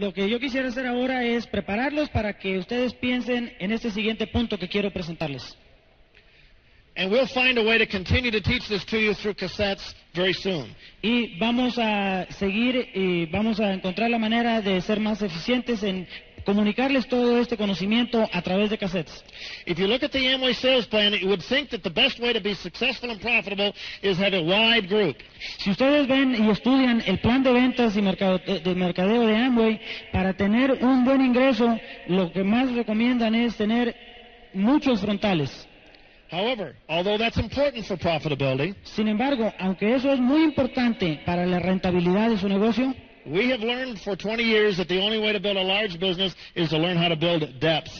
[0.00, 4.26] Lo que yo quisiera hacer ahora es prepararlos para que ustedes piensen en este siguiente
[4.26, 5.54] punto que quiero presentarles.
[6.96, 10.32] And we'll find a way to continue to teach this to you through cassettes very
[10.32, 10.74] soon.
[11.02, 16.08] Y vamos a seguir y vamos a encontrar la manera de ser más eficientes en
[16.44, 19.24] comunicarles todo este conocimiento a través de cassettes.
[19.66, 22.32] If you look at the Amway sales plan, you would think that the best way
[22.32, 23.72] to be successful and profitable
[24.02, 25.16] is have a wide group.
[25.58, 29.36] Si ustedes ven y estudian el plan de ventas y mercado- eh, de mercadeo de
[29.36, 29.80] Amway,
[30.12, 33.94] para tener un buen ingreso, lo que más recomiendan es tener
[34.54, 35.66] muchos frontales.
[36.32, 41.58] However, although that's important for profitability, Sin embargo, aunque eso es muy importante para la
[41.58, 42.94] rentabilidad de su negocio,
[43.26, 46.34] we have learned for 20 years that the only way to build a large business
[46.54, 47.90] is to learn how to build depth.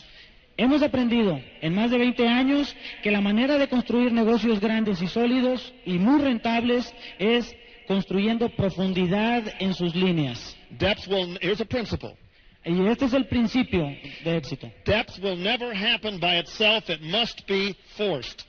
[0.57, 5.07] hemos aprendido en más de 20 años que la manera de construir negocios grandes y
[5.07, 7.55] sólidos y muy rentables es
[7.87, 10.57] construyendo profundidad en sus líneas.
[10.79, 12.17] Depth will, here's a principle.
[12.65, 13.87] Y este es el principio
[14.23, 14.71] de éxito.
[14.85, 16.91] Depth will never happen by itself.
[16.91, 18.45] It must be forced.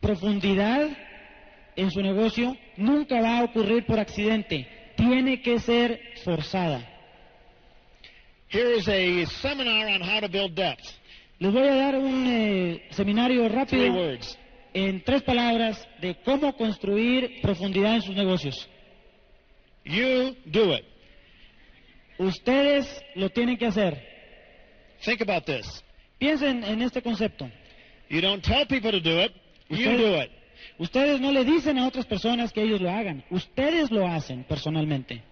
[0.00, 0.90] Profundidad
[1.74, 4.68] en su negocio nunca va a ocurrir por accidente.
[5.00, 6.86] Tiene que ser forzada.
[8.48, 10.84] Here is a seminar on how to build depth.
[11.38, 14.38] Les voy a dar un eh, seminario Three rápido words.
[14.74, 18.68] en tres palabras de cómo construir profundidad en sus negocios.
[19.84, 20.84] You do it.
[22.18, 23.96] Ustedes lo tienen que hacer.
[25.02, 25.82] Think about this.
[26.18, 27.50] Piensen en este concepto.
[28.10, 29.32] You don't tell people to do it.
[29.70, 30.30] You do it.
[30.78, 33.24] Ustedes no le dicen a otras personas que ellos lo hagan.
[33.30, 35.22] Ustedes lo hacen personalmente.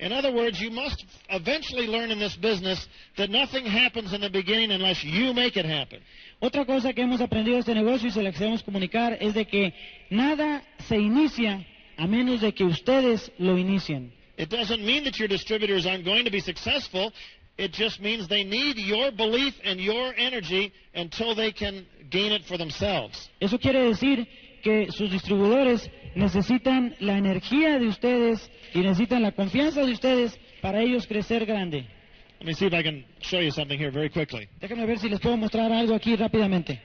[0.00, 4.30] In other words, you must eventually learn in this business that nothing happens in the
[4.30, 6.00] beginning unless you make it happen.
[6.40, 9.44] Otra cosa que hemos aprendido de este negocio y se la queremos comunicar es de
[9.44, 9.74] que
[10.10, 14.12] nada se inicia a menos de que ustedes lo inicien.
[14.36, 17.12] It doesn't mean that your distributors aren't going to be successful.
[17.56, 22.44] It just means they need your belief and your energy until they can gain it
[22.44, 23.28] for themselves.
[23.40, 24.28] Eso quiere decir
[24.62, 30.80] que sus distribuidores necesitan la energía de ustedes y necesitan la confianza de ustedes para
[30.82, 31.86] ellos crecer grande.
[32.40, 34.48] Let me see if I can show you something here very quickly.
[34.60, 36.80] Déjenme ver si les puedo mostrar algo aquí rápidamente.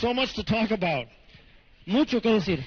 [0.00, 1.06] So much to talk about.
[1.86, 2.64] Mucho que decir.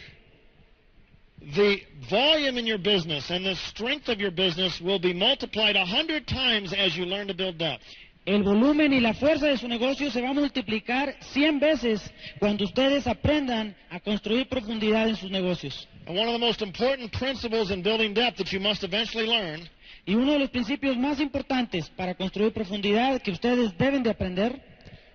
[1.54, 5.86] The volume in your business and the strength of your business will be multiplied a
[5.86, 7.84] hundred times as you learn to build depth.
[8.26, 12.66] El volumen y la fuerza de su negocio se va a multiplicar 100 veces cuando
[12.66, 15.88] ustedes aprendan a construir profundidad en sus negocios.
[16.08, 19.70] And one of the most important principles in building depth that you must eventually learn
[20.08, 24.60] Y uno de los principios más importantes para construir profundidad que ustedes deben de aprender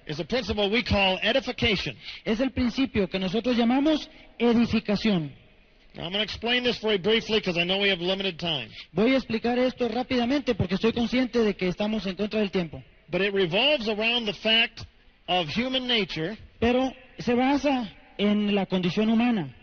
[0.06, 1.96] is a principle we call edification.
[2.24, 5.32] es el principio que nosotros llamamos edificación.
[5.94, 8.68] Now, I'm going to explain this very briefly because I know we have limited time.
[8.92, 12.80] Voy a explicar esto rápidamente porque estoy consciente de que estamos en contra del tiempo.
[13.10, 14.84] But it revolves around the fact
[15.28, 17.88] of human nature Pero se basa
[18.18, 19.54] en la condición humana,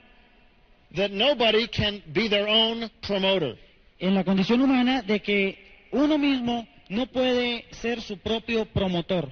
[0.96, 3.56] that nobody can be their own promoter.
[4.00, 5.57] en la condición humana de que
[5.91, 9.30] uno mismo no puede ser su propio promotor.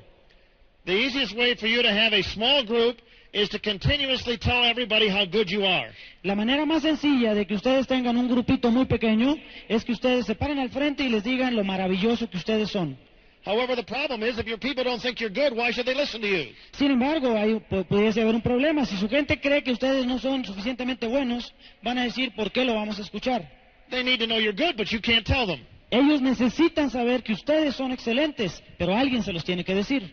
[0.85, 2.97] The easiest way for you to have a small group
[3.33, 5.91] is to continuously tell everybody how good you are.
[6.23, 9.35] La manera más sencilla de que ustedes tengan un grupito muy pequeño
[9.67, 12.97] es que ustedes se paren al frente y les digan lo maravilloso que ustedes son.
[13.45, 16.19] However, the problem is if your people don't think you're good, why should they listen
[16.21, 16.51] to you?
[16.73, 17.35] Sin embargo,
[17.69, 18.85] pu- pudiese haber un problema.
[18.85, 21.53] Si su gente cree que ustedes no son suficientemente buenos,
[21.83, 23.47] van a decir, ¿por qué lo vamos a escuchar?
[23.91, 25.59] They need to know you're good, but you can't tell them.
[25.91, 30.11] Ellos necesitan saber que ustedes son excelentes, pero alguien se los tiene que decir.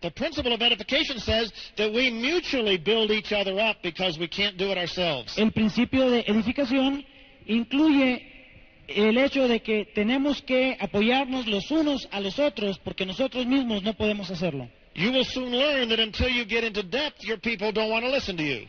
[0.00, 4.56] The principle of edification says that we mutually build each other up because we can't
[4.56, 5.36] do it ourselves.
[5.36, 7.04] El principio de edificación
[7.46, 8.35] incluye
[8.88, 13.82] el hecho de que tenemos que apoyarnos los unos a los otros porque nosotros mismos
[13.82, 14.68] no podemos hacerlo.
[14.94, 18.10] You will soon learn that until you get into depth, your people don't want to
[18.10, 18.66] listen to you.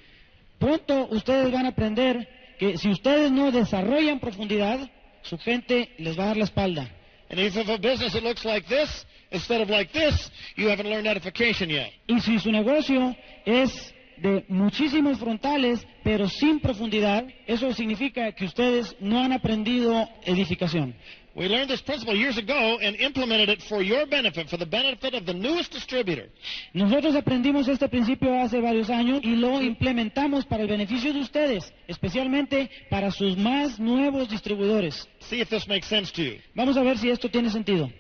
[0.60, 2.28] Pronto ustedes van a aprender
[2.60, 4.90] que si ustedes no desarrollan profundidad,
[5.22, 6.90] su gente les va a dar la espalda.
[7.30, 11.08] And if a business that looks like this instead of like this, you haven't learned
[11.08, 11.92] edification yet.
[12.08, 13.16] Y si su negocio
[13.46, 20.96] es de muchísimos frontales, pero sin profundidad, eso significa que ustedes no han aprendido edificación.
[21.38, 25.14] We learned this principle years ago and implemented it for your benefit, for the benefit
[25.14, 26.30] of the newest distributor.
[26.74, 31.72] Nosotros aprendimos este principio hace varios años y lo implementamos para el beneficio de ustedes,
[31.88, 35.08] especialmente para sus más nuevos distribuidores.
[35.20, 36.40] See if this makes sense to you.
[36.56, 37.92] Vamos a ver si esto tiene sentido.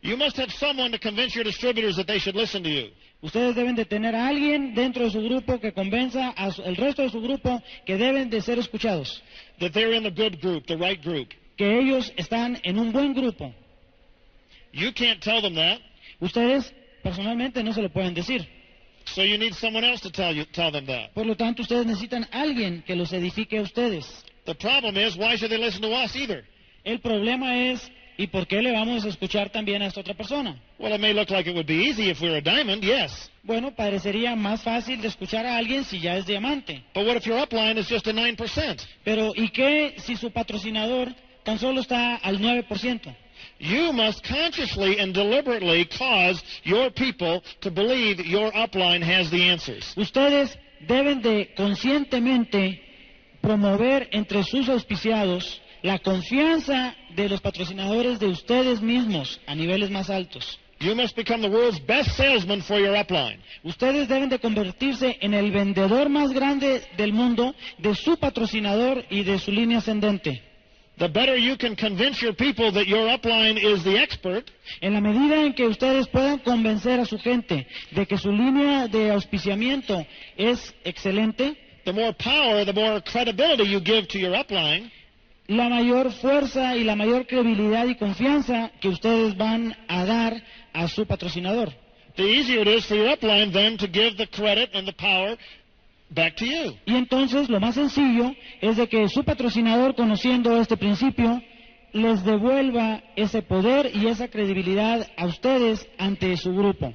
[0.00, 2.90] You must have someone to convince your distributors that they should listen to you.
[3.22, 7.10] Ustedes deben de tener a alguien dentro de su grupo que convenza al resto de
[7.10, 9.22] su grupo que deben de ser escuchados.
[9.58, 11.28] That they're in the good group, the right group.
[11.56, 13.54] Que ellos están en un buen grupo.
[14.72, 15.80] You can't tell them that.
[16.20, 16.72] Ustedes
[17.02, 18.46] personalmente no se lo pueden decir.
[19.04, 21.12] So you need someone else to tell you tell them that.
[21.12, 24.06] Por lo tanto, ustedes necesitan alguien que los edifique a ustedes.
[24.46, 26.44] The problem is why should they listen to us either?
[26.84, 27.90] El problema es
[28.20, 30.54] ¿y por qué le vamos a escuchar también a esta otra persona?
[30.78, 33.30] Well, it may look like it would be easy if we were a diamond, yes.
[33.42, 36.84] Bueno, parecería más fácil de escuchar a alguien si ya es diamante.
[36.94, 38.86] But what if your upline is just a 9%?
[39.04, 41.14] Pero ¿y qué si su patrocinador
[41.44, 43.16] tan solo está al 9%?
[43.58, 49.94] You must consciously and deliberately cause your people to believe your upline has the answers.
[49.96, 52.82] Ustedes deben de conscientemente
[53.40, 60.10] promover entre sus auspiciados la confianza de los patrocinadores de ustedes mismos a niveles más
[60.10, 60.58] altos.
[60.80, 63.38] You must become the world's best salesman for your upline.
[63.62, 69.22] Ustedes deben de convertirse en el vendedor más grande del mundo de su patrocinador y
[69.22, 70.42] de su línea ascendente.
[70.96, 74.50] The better you can convince your people that your upline is the expert,
[74.80, 78.86] En la medida en que ustedes puedan convencer a su gente de que su línea
[78.86, 80.06] de auspiciamiento
[80.36, 84.90] es excelente, the more power, the more credibility you give to your upline,
[85.50, 90.40] la mayor fuerza y la mayor credibilidad y confianza que ustedes van a dar
[90.72, 91.72] a su patrocinador.
[92.16, 95.36] the easier it is for your upline then to give the credit and the power
[96.12, 96.76] back to you.
[96.86, 101.42] Y entonces lo más sencillo es de que su patrocinador, conociendo este principio,
[101.92, 106.94] les devuelva ese poder y esa credibilidad a ustedes ante su grupo.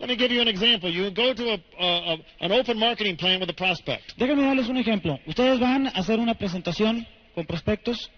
[0.00, 0.90] Let me give you an example.
[0.90, 4.16] You go to a, a, a, an open marketing plan with a prospect.
[4.16, 5.20] Déjenme darles un ejemplo.
[5.24, 8.10] Ustedes van a hacer una presentación con prospectos.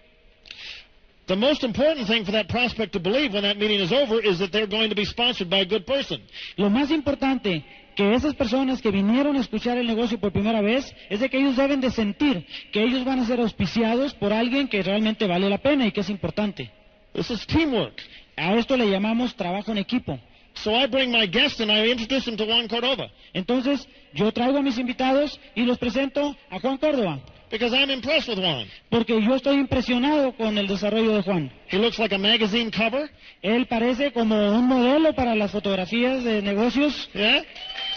[1.27, 4.37] The most important thing for that prospect to believe when that meeting is over is
[4.39, 6.21] that they're going to be sponsored by a good person.
[6.55, 7.65] Lo más importante
[7.95, 11.39] que esas personas que vinieron a escuchar el negocio por primera vez es de que
[11.39, 15.49] ellos deben de sentir que ellos van a ser auspiciados por alguien que realmente vale
[15.49, 16.71] la pena y que es importante.
[17.13, 17.99] This is teamwork.
[18.35, 20.19] A esto le llamamos trabajo en equipo.
[20.55, 24.57] So I bring my guest and I introduce him to Juan Cordova Entonces, yo traigo
[24.57, 27.19] a mis invitados y los presento a Juan Córdoba,
[27.49, 28.67] because I'm impressed with Juan.
[28.89, 31.51] porque yo estoy impresionado con el desarrollo de Juan.
[31.69, 33.09] He looks like a magazine cover.
[33.41, 37.09] Él parece como un modelo para las fotografías de negocios.
[37.13, 37.43] Yeah?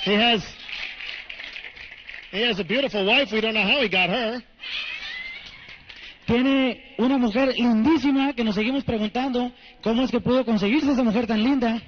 [0.04, 0.42] He has
[2.30, 3.32] he has a beautiful wife.
[3.32, 4.42] We don't know how he got her.
[6.26, 9.50] Tiene una mujer lindísima que nos seguimos preguntando
[9.82, 11.80] cómo es que pudo conseguirse esa mujer tan linda.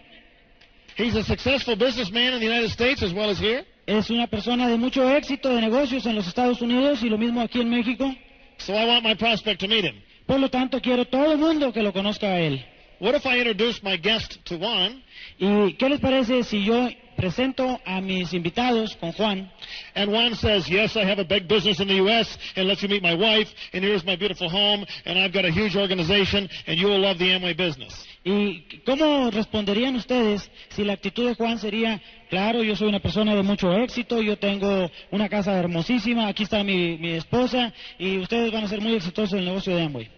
[0.96, 3.64] He's a successful businessman in the United States as well as here.
[3.90, 7.40] Es una persona de mucho éxito de negocios en los Estados Unidos y lo mismo
[7.40, 8.14] aquí en México.
[8.58, 9.96] So I want my prospect to meet him.
[10.26, 12.64] Por lo tanto, quiero todo el mundo que lo conozca a él.
[13.00, 15.02] What if I introduce my guest to Juan
[15.40, 19.50] ¿Y qué les parece si yo presento a mis invitados con Juan?
[19.96, 22.38] and Juan says, Yes, I have a big business in the U.S.
[22.54, 25.50] and lets you meet my wife and here's my beautiful home and I've got a
[25.50, 28.06] huge organization and you will love the Amway business.
[28.22, 33.34] ¿Y cómo responderían ustedes si la actitud de Juan sería, claro, yo soy una persona
[33.34, 38.52] de mucho éxito, yo tengo una casa hermosísima, aquí está mi, mi esposa y ustedes
[38.52, 40.10] van a ser muy exitosos en el negocio de Amway?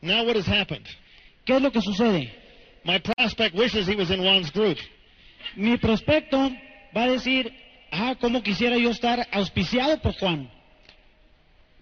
[0.00, 0.86] Now what has happened?
[1.44, 2.32] ¿Qué es lo que sucede?
[2.84, 4.78] My prospect wishes he was in Juan's group.
[5.54, 6.50] Mi prospecto
[6.96, 7.52] va a decir,
[7.90, 10.50] ah, ¿cómo quisiera yo estar auspiciado por Juan?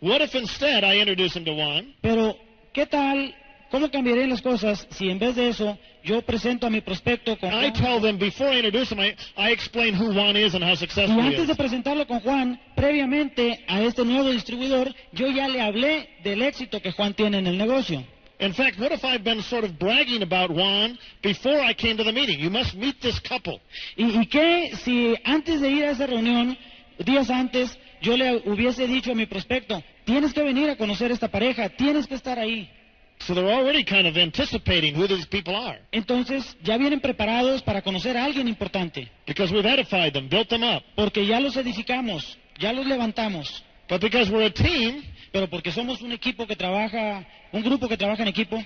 [0.01, 2.37] What if instead I introduce him to Juan Pero,
[2.73, 3.35] ¿qué tal?
[3.71, 7.51] ¿Cómo cambiarían las cosas si en vez de eso yo presento a mi prospecto con
[7.51, 7.73] I Juan?
[7.75, 10.77] tell them before I introduce him, I, I explain who Juan is and how Y
[10.77, 11.59] successful he antes de is.
[11.59, 16.91] presentarlo con Juan, previamente a este nuevo distribuidor, yo ya le hablé del éxito que
[16.93, 18.05] Juan tiene en el negocio.
[18.41, 22.03] In fact, what if I've been sort of bragging about Juan before I came to
[22.05, 22.41] the meeting?
[22.41, 23.61] You must meet this couple.
[23.97, 26.57] ¿Y, y qué si antes de ir a esa reunión,
[26.99, 31.29] días antes, yo le hubiese dicho a mi prospecto, tienes que venir a conocer esta
[31.29, 32.69] pareja, tienes que estar ahí?
[33.27, 35.79] So they're already kind of anticipating who these people are.
[35.93, 40.63] Entonces ya vienen preparados para conocer a alguien importante, because we've edified them, built them
[40.63, 40.83] up.
[40.97, 46.01] porque ya los edificamos, ya los levantamos, But because we're a team, pero porque somos
[46.01, 48.65] un equipo que trabaja, un grupo que trabaja en equipo,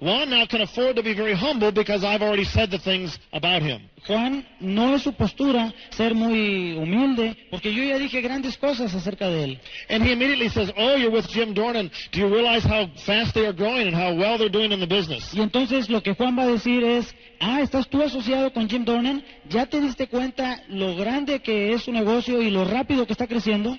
[0.00, 3.60] Juan now can afford to be very humble because I've already said the things about
[3.60, 3.82] him.
[4.08, 9.28] Juan no es su postura ser muy humilde, porque yo ya dije grandes cosas acerca
[9.28, 9.60] de él.
[9.90, 11.90] And he immediately says, Oh, you're with Jim Dornan.
[12.12, 14.86] Do you realize how fast they are growing and how well they're doing in the
[14.86, 15.34] business?
[15.34, 18.86] Y entonces lo que Juan va a decir es, ah, estás tú asociado con Jim
[18.86, 23.12] Dornan, ya te diste cuenta lo grande que es su negocio y lo rápido que
[23.12, 23.76] está creciendo.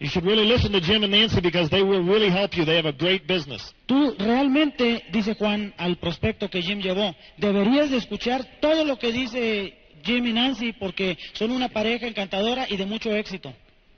[0.00, 2.64] You should really listen to Jim and Nancy because they will really help you.
[2.64, 3.74] They have a great business.
[3.86, 9.12] Tú realmente, dice Juan al prospecto que Jim llevó, deberías de escuchar todo lo que
[9.12, 13.52] dice Jim y Nancy porque son una pareja encantadora y de mucho éxito.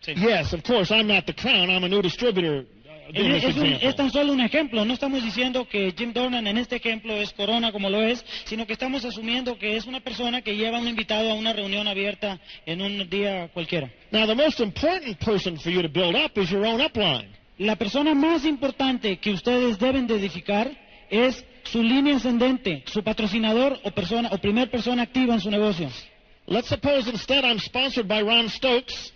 [0.04, 1.70] Yes, of course, I'm not the crown.
[1.70, 2.64] I'm a new distributor.
[3.08, 3.88] Es, this es un- example.
[3.88, 7.32] es tan solo un ejemplo, no estamos diciendo que Jim Dornan en este ejemplo es
[7.32, 10.80] corona como lo es, sino que estamos asumiendo que es una persona que lleva a
[10.80, 13.90] un invitado a una reunión abierta en un día cualquiera.
[14.10, 17.28] Now, the most important person for you to build up is your own upline.
[17.58, 20.70] La persona más importante que ustedes deben de edificar
[21.10, 25.88] es su línea ascendente, su patrocinador o persona o primer persona activa en su negocio.
[26.46, 29.12] Let's suppose instead I'm sponsored by Ron Stokes,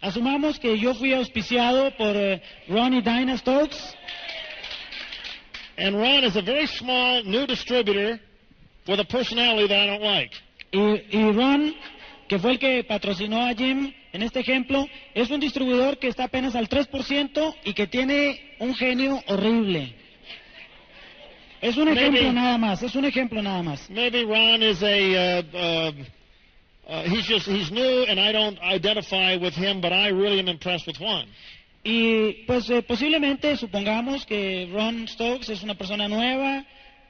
[0.00, 3.94] Asumamos que yo fui auspiciado por eh, Ron y Dinah Stokes
[5.76, 8.20] and Ron is a very small new distributor
[8.86, 10.32] with a personality that I don't like.
[10.72, 10.78] y,
[11.18, 11.74] y Ron,
[12.28, 16.24] que fue el que patrocinó a Jim en este ejemplo, es un distribuidor que está
[16.24, 19.94] apenas al 3% y que tiene un genio horrible.
[21.60, 23.90] Es un Maybe- ejemplo nada más, es un ejemplo nada más.
[23.90, 26.04] Maybe Ron is a, uh, uh,
[26.88, 30.48] uh, he's just, he's new and I don't identify with him, but I really am
[30.48, 31.28] impressed with Juan.
[31.84, 36.64] Y pues eh, posiblemente supongamos que Ron Stokes es una persona nueva,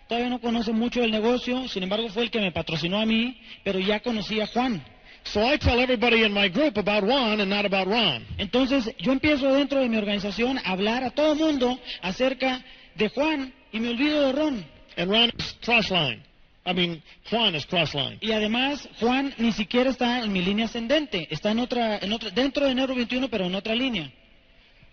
[0.09, 3.41] todavía no conoce mucho del negocio, sin embargo fue el que me patrocinó a mí,
[3.65, 4.83] pero ya conocía a Juan.
[5.25, 8.25] So I tell everybody in my group about Juan and not about Ron.
[8.39, 13.53] Entonces yo empiezo dentro de mi organización a hablar a todo mundo acerca de Juan
[13.73, 14.65] y me olvido de Ron.
[14.97, 16.28] And Ron is crossline.
[16.69, 18.19] I mean, Juan is crossline.
[18.21, 22.29] Y además Juan ni siquiera está en mi línea ascendente, está en otra, en otra,
[22.31, 24.13] dentro de enero 21 pero en otra línea.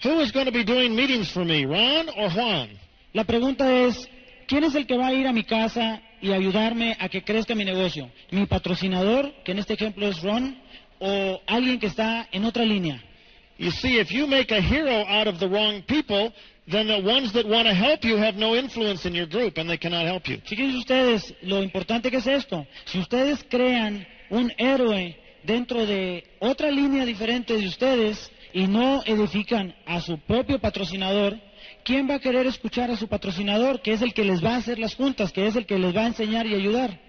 [0.01, 2.69] Who is going to be doing meetings for me, Ron or Juan?
[3.11, 4.09] La pregunta es,
[4.47, 7.55] ¿quién es el que va a ir a mi casa y ayudarme a que crezca
[7.55, 8.09] mi negocio?
[8.31, 10.57] ¿Mi patrocinador, que en este ejemplo es Ron,
[10.99, 13.03] o alguien que está en otra línea?
[13.57, 16.33] You see, if you make a hero out of the wrong people,
[16.67, 19.69] then the ones that want to help you have no influence in your group and
[19.69, 20.37] they cannot help you.
[20.45, 22.65] Fíjense ustedes lo importante que es esto.
[22.85, 29.75] Si ustedes crean un héroe dentro de otra línea diferente de ustedes y no edifican
[29.85, 31.39] a su propio patrocinador,
[31.83, 34.57] ¿quién va a querer escuchar a su patrocinador, que es el que les va a
[34.57, 36.99] hacer las juntas, que es el que les va a enseñar y ayudar?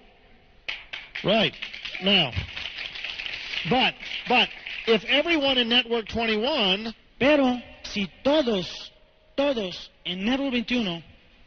[1.22, 1.54] Right.
[2.02, 2.30] Now,
[3.70, 3.94] but,
[4.28, 4.48] but,
[4.86, 8.92] if everyone in Network 21 Pero si todos,
[9.36, 11.02] todos en Network 21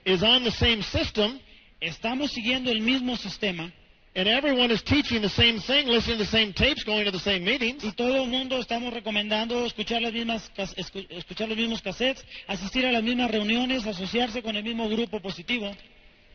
[0.06, 1.40] is on the same system.
[1.82, 3.72] Estamos siguiendo el mismo sistema.
[4.16, 7.20] And everyone is teaching the same thing, listening to the same tapes, going to the
[7.20, 10.52] same meetings, y todo el mundo estamos recomendando escuchar las mismas
[11.10, 15.72] escuchar los mismos cassettes, asistir a las mismas reuniones, asociarse con el mismo grupo positivo,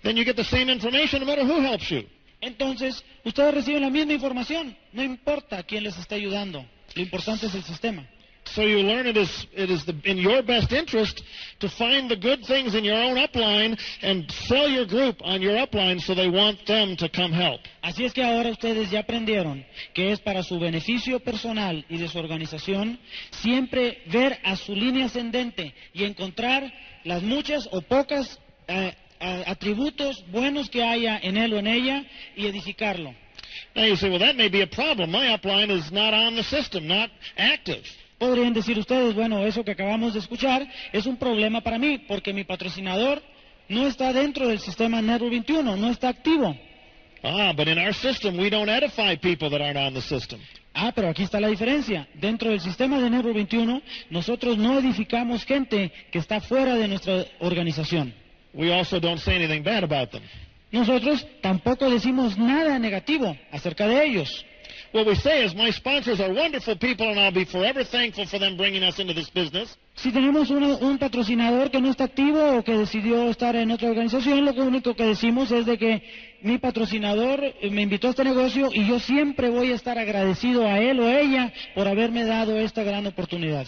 [0.02, 2.04] then you get the same information no matter who helps you.
[2.40, 7.54] entonces ustedes reciben la misma información, no importa quién les está ayudando, lo importante es
[7.56, 8.08] el sistema.
[8.54, 11.24] So you learn it is it is the, in your best interest
[11.58, 15.56] to find the good things in your own upline and sell your group on your
[15.56, 17.60] upline so they want them to come help.
[17.82, 22.06] Así es que ahora ustedes ya aprendieron que es para su beneficio personal y de
[22.06, 28.94] su organización siempre ver a su línea ascendente y encontrar las muchas o pocas eh,
[29.18, 32.04] atributos buenos que haya en él o en ella
[32.36, 33.14] y edificarlo.
[33.74, 35.10] Now you say, well, that may be a problem.
[35.10, 37.84] My upline is not on the system, not active.
[38.18, 42.32] Podrían decir ustedes, bueno, eso que acabamos de escuchar es un problema para mí porque
[42.32, 43.22] mi patrocinador
[43.68, 46.56] no está dentro del sistema Network 21, no está activo.
[47.22, 50.40] Ah, but in our system, we don't edify people that aren't on the system.
[50.74, 52.06] Ah, pero aquí está la diferencia.
[52.14, 53.80] Dentro del sistema de Network 21,
[54.10, 58.12] nosotros no edificamos gente que está fuera de nuestra organización.
[58.52, 60.22] We also don't say anything bad about them.
[60.70, 64.44] Nosotros tampoco decimos nada negativo acerca de ellos.
[64.94, 68.38] What we say is, my sponsors are wonderful people, and I'll be forever thankful for
[68.38, 69.76] them bringing us into this business.
[69.96, 74.44] Si tenemos un patrocinador que no está activo o que decidió estar en otra organización,
[74.44, 76.02] lo único que decimos es de que
[76.42, 80.64] mi patrocinador eh, me invitó a este negocio y yo siempre voy a estar agradecido
[80.64, 83.66] a él o ella por haberme dado esta gran oportunidad.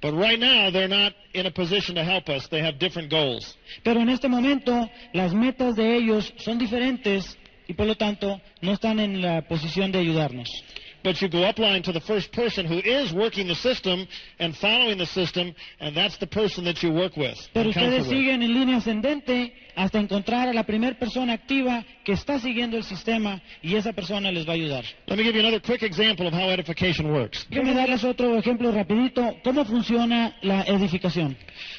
[0.00, 2.48] But right now, they're not in a position to help us.
[2.50, 3.58] They have different goals.
[3.82, 7.36] Pero en este momento las metas de ellos son diferentes
[7.68, 10.48] y por lo tanto no están en la posición de ayudarnos.
[11.02, 14.08] But you go upline to the first person who is working the system
[14.40, 17.38] and following the system, and that's the person that you work with.
[17.52, 22.40] Pero ustedes siguen en línea ascendente hasta encontrar a la primera persona activa que está
[22.40, 24.84] siguiendo el sistema y esa persona les va a ayudar.
[25.06, 27.46] Let me give you another quick example of how edification works.
[27.50, 31.36] Déjenme darles otro ejemplo rapidito, cómo funciona la edificación.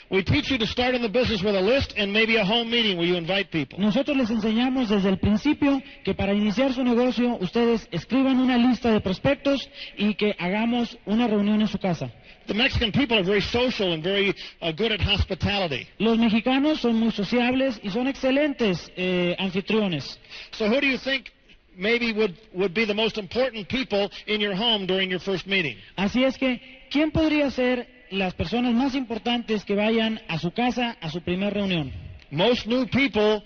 [0.10, 2.70] We teach you to start in the business with a list and maybe a home
[2.70, 3.80] meeting where you invite people.
[3.80, 8.92] Nosotros les enseñamos desde el principio que para iniciar su negocio ustedes escriban una lista
[8.92, 12.12] de prospectos y que hagamos una reunión en su casa.
[12.48, 15.86] The Mexican people are very social and very uh, good at hospitality.
[16.00, 20.20] Los mexicanos son muy sociables y son excelentes eh, anfitriones.
[20.52, 21.32] So who do you think
[21.78, 25.78] maybe would, would be the most important people in your home during your first meeting?
[25.96, 26.60] Así es que,
[26.92, 31.52] ¿quién podría ser las personas más importantes que vayan a su casa a su primera
[31.52, 31.94] reunión?
[32.30, 33.42] Most new people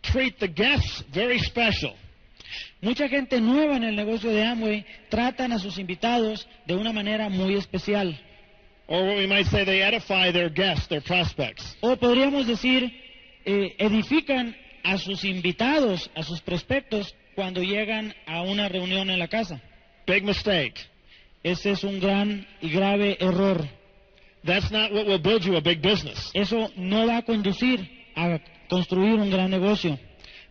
[0.00, 1.94] treat the guests very special.
[2.80, 7.28] Mucha gente nueva en el negocio de Amway tratan a sus invitados de una manera
[7.28, 8.18] muy especial.
[8.86, 11.76] Or what we might say, they edify their guests, their prospects.
[11.82, 12.90] O podríamos decir,
[13.44, 19.28] eh, edifican a sus invitados, a sus prospectos, cuando llegan a una reunión en la
[19.28, 19.60] casa.
[20.06, 20.74] Big mistake.
[21.42, 23.66] Ese es un gran y grave error.
[24.44, 26.30] That's not what will build you a big business.
[26.34, 29.98] Eso no va a conducir a construir un gran negocio.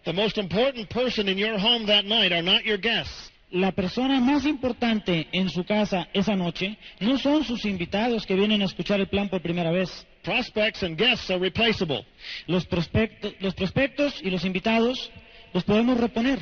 [0.05, 3.31] The most important person in your home that night are not your guests.
[3.51, 8.61] La persona más importante en su casa esa noche no son sus invitados que vienen
[8.61, 10.05] a escuchar el plan por primera vez.
[10.23, 12.05] Prospects and guests are replaceable.
[12.47, 15.09] Los prospectos, los prospectos y los invitados
[15.53, 16.39] los podemos reponer.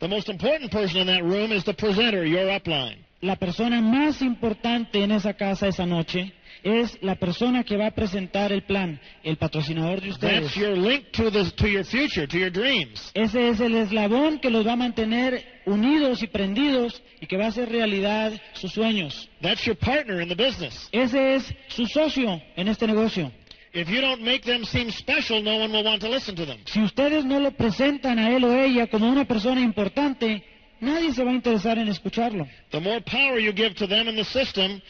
[0.00, 2.96] The most important person in that room is the presenter, your upline.
[3.22, 6.32] La persona más importante en esa casa esa noche
[6.64, 10.42] es la persona que va a presentar el plan, el patrocinador de ustedes.
[10.42, 13.12] That's your link to, the, to your future, to your dreams.
[13.14, 17.44] Ese es el eslabón que los va a mantener unidos y prendidos y que va
[17.44, 19.30] a hacer realidad sus sueños.
[19.40, 20.88] That's your partner in the business.
[20.90, 23.30] Ese es su socio en este negocio.
[23.72, 26.58] If you don't make them seem special, no one will want to listen to them.
[26.66, 30.44] Si ustedes no lo presentan a él o ella como una persona importante,
[30.82, 32.46] nadie se va a interesar en escucharlo.
[32.70, 34.82] The more power you give to them in the system,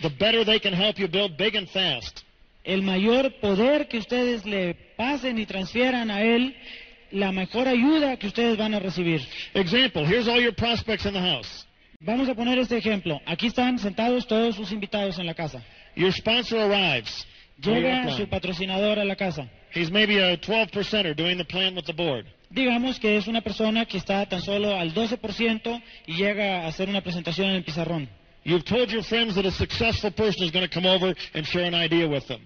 [0.00, 2.24] the better they can help you build big and fast.
[2.64, 6.54] El mayor poder que ustedes le pasen y transfieran a él,
[7.10, 9.20] la mejor ayuda que ustedes van a recibir.
[9.54, 11.66] Example, here's all your prospects in the house.
[12.00, 13.20] Vamos a poner este ejemplo.
[13.26, 15.62] Aquí están sentados todos sus invitados en la casa.
[15.96, 17.26] Your sponsor arrives.
[17.58, 19.50] Llega su patrocinador a la casa.
[19.74, 22.26] He's maybe a 12 percenter doing the plan with the board.
[22.50, 26.88] Digamos que es una persona que está tan solo al 12% y llega a hacer
[26.88, 28.08] una presentación en el pizarrón.
[28.44, 31.66] You've told your friends that a successful person is going to come over and share
[31.66, 32.40] an idea with them.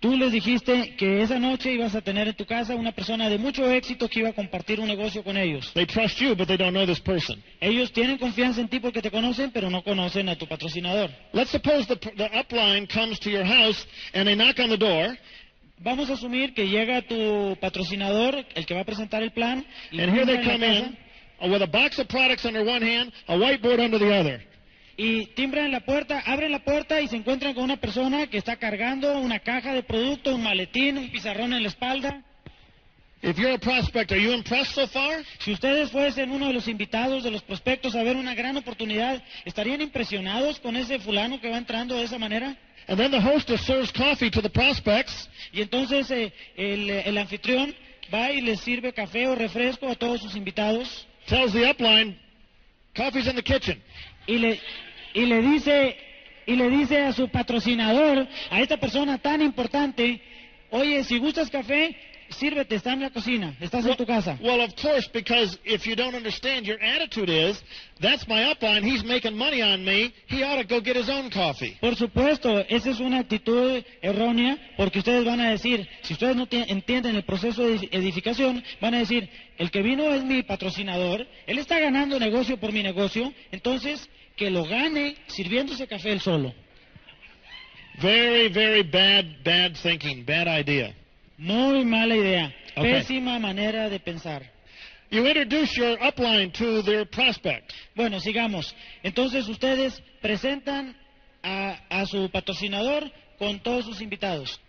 [0.00, 3.38] Tú les dijiste que esa noche ibas a tener en tu casa una persona de
[3.38, 5.70] mucho éxito que iba a compartir un negocio con ellos.
[5.74, 7.40] They trust you, but they don't know this person.
[7.60, 11.10] Ellos tienen confianza en ti porque te conocen, pero no conocen a tu patrocinador.
[11.32, 15.16] Let's suppose the, the upline comes to your house and they knock on the door
[15.78, 20.00] Vamos a asumir que llega tu patrocinador, el que va a presentar el plan, y
[20.00, 20.96] and here they come in
[21.40, 24.52] uh, with a box of products under one hand, a whiteboard under the other.
[24.96, 28.56] y timbran la puerta, abren la puerta y se encuentran con una persona que está
[28.56, 32.22] cargando una caja de producto, un maletín, un pizarrón en la espalda.
[33.22, 35.24] If you're a prospect, are you impressed so far?
[35.38, 39.22] Si ustedes fuesen uno de los invitados de los prospectos a ver una gran oportunidad,
[39.44, 42.56] ¿estarían impresionados con ese fulano que va entrando de esa manera?
[42.88, 47.74] And then the hostess serves coffee to the prospects, Y entonces eh, el, el anfitrión
[48.12, 52.16] va y les sirve café o refresco a todos sus invitados tells the upline,
[52.94, 53.80] coffee's in the kitchen.
[54.26, 54.60] y le,
[55.14, 55.96] y le dice
[56.46, 60.20] y le dice a su patrocinador, a esta persona tan importante,
[60.70, 61.96] oye, si gustas café,
[62.32, 64.38] sírvete, está en la cocina, estás en tu casa.
[64.42, 67.62] Well, of course, because if you don't understand, your attitude is,
[68.00, 71.30] that's my upline, he's making money on me, he ought to go get his own
[71.30, 71.76] coffee.
[71.80, 76.46] Por supuesto, esa es una actitud errónea, porque ustedes van a decir, si ustedes no
[76.46, 81.26] tie- entienden el proceso de edificación, van a decir, el que vino es mi patrocinador,
[81.46, 86.54] él está ganando negocio por mi negocio, entonces que lo gane sirviéndose café él solo.
[88.00, 90.94] Very, very bad, bad thinking, bad idea.
[91.42, 94.48] Muy mala idea, pésima manera de pensar.
[95.10, 97.72] You introduce your upline to their prospect.
[97.96, 98.72] Bueno, sigamos.
[99.02, 100.96] Entonces ustedes presentan
[101.42, 104.60] a, a su patrocinador con todos sus invitados.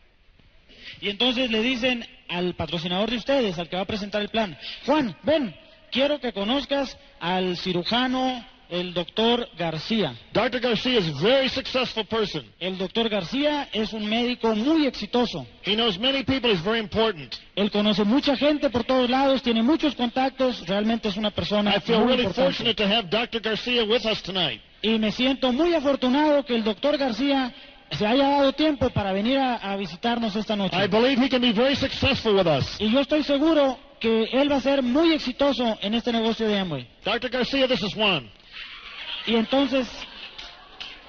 [0.99, 4.57] Y entonces le dicen al patrocinador de ustedes, al que va a presentar el plan,
[4.87, 5.55] Juan, ven,
[5.91, 10.15] quiero que conozcas al cirujano, el doctor García.
[10.33, 10.59] Dr.
[10.59, 12.43] Garcia is a very successful person.
[12.59, 15.45] El doctor García es un médico muy exitoso.
[15.63, 17.35] He knows many people, he's very important.
[17.55, 21.81] Él conoce mucha gente por todos lados, tiene muchos contactos, realmente es una persona I
[21.81, 22.51] feel muy really importante.
[22.55, 23.39] fortunate to have Dr.
[23.41, 24.59] Garcia with us tonight.
[24.81, 27.53] Y me siento muy afortunado que el doctor García
[27.91, 30.75] se haya dado tiempo para venir a, a visitarnos esta noche.
[30.75, 32.65] I believe he can be very successful with us.
[32.79, 36.57] Y yo estoy seguro que él va a ser muy exitoso en este negocio de
[36.57, 36.87] Amway.
[37.05, 37.29] Dr.
[37.29, 38.29] Garcia, this is Juan.
[39.25, 39.87] Y entonces,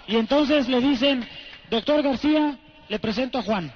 [0.07, 1.27] y entonces le dicen,
[1.71, 3.73] doctor García, le presento a Juan.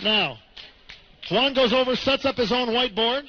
[0.00, 0.38] Now,
[1.28, 3.24] Juan goes over, sets up his own whiteboard.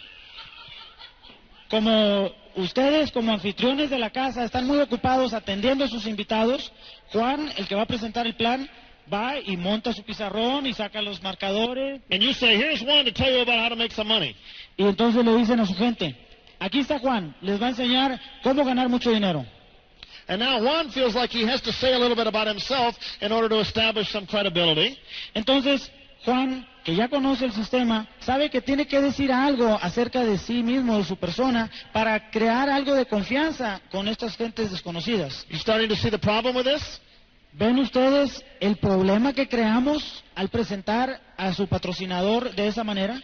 [1.69, 6.71] Como ustedes, como anfitriones de la casa, están muy ocupados atendiendo a sus invitados,
[7.11, 8.69] Juan, el que va a presentar el plan,
[9.11, 12.01] va y monta su pizarrón y saca los marcadores.
[12.09, 14.35] And you say, here's one to tell you about how to make some money.
[14.77, 16.15] Y entonces le dicen a su gente,
[16.61, 19.45] aquí está Juan, les va a enseñar cómo ganar mucho dinero.
[20.27, 23.31] And now Juan feels like he has to say a little bit about himself in
[23.31, 24.97] order to establish some credibility.
[25.33, 25.91] Entonces,
[26.23, 30.61] Juan, que ya conoce el sistema, sabe que tiene que decir algo acerca de sí
[30.61, 35.45] mismo, de su persona, para crear algo de confianza con estas gentes desconocidas.
[35.49, 37.01] You starting to see the problem with this?
[37.53, 43.19] ¿Ven ustedes el problema que creamos al presentar a su patrocinador de esa manera?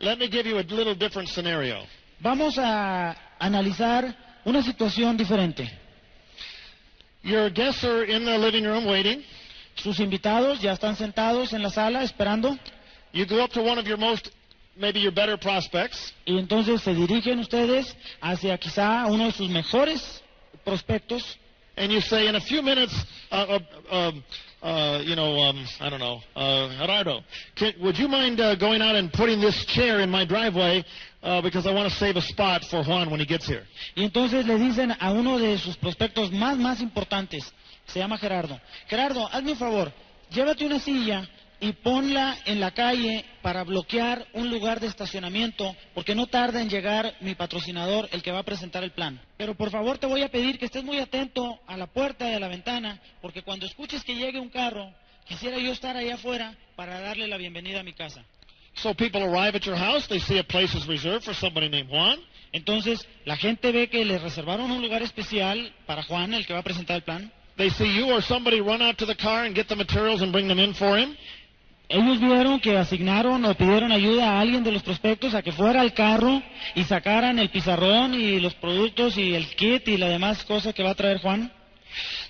[0.00, 1.84] Let me give you a little different scenario.
[2.20, 5.70] Vamos a analizar una situación diferente.
[7.22, 9.24] Your guests are in the living room waiting.
[9.76, 12.58] Sus invitados ya están sentados en la sala esperando
[13.12, 14.30] You go up to one of your most,
[14.76, 20.22] maybe your better prospects, y entonces se dirigen ustedes hacia quizá uno de sus mejores
[20.64, 21.38] prospectos
[21.78, 22.94] and you say, in a few minutes,
[23.30, 23.58] uh,
[23.90, 24.24] uh, um,
[24.62, 27.20] uh, you know, um, I don't know, uh, Gerardo,
[27.80, 30.84] would you mind uh, going out and putting this chair in my driveway
[31.22, 33.64] uh, because I want to save a spot for Juan when he gets here?
[33.94, 37.44] y entonces le dicen a uno de sus prospectos más más importantes,
[37.86, 39.92] se llama Gerardo, Gerardo, hazme un favor,
[40.30, 41.28] llévate una silla
[41.60, 46.68] y ponla en la calle para bloquear un lugar de estacionamiento, porque no tarda en
[46.68, 49.20] llegar mi patrocinador, el que va a presentar el plan.
[49.36, 52.34] Pero por favor te voy a pedir que estés muy atento a la puerta y
[52.34, 54.92] a la ventana, porque cuando escuches que llegue un carro,
[55.26, 58.24] quisiera yo estar ahí afuera para darle la bienvenida a mi casa.
[58.74, 61.90] So people arrive at your house, they see a place is reserved for somebody named
[61.90, 62.20] Juan.
[62.52, 66.60] Entonces, la gente ve que le reservaron un lugar especial para Juan, el que va
[66.60, 67.32] a presentar el plan.
[67.56, 70.30] They see you or somebody run out to the car and get the materials and
[70.30, 71.16] bring them in for him.
[71.88, 75.80] Ellos vieron que asignaron o pidieron ayuda a alguien de los prospectos a que fuera
[75.80, 76.42] al carro
[76.74, 80.82] y sacaran el pizarrón y los productos y el kit y la demás cosa que
[80.82, 81.50] va a traer Juan.